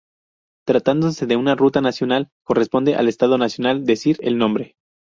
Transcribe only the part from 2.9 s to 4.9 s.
al Estado Nacional decidir el nombre.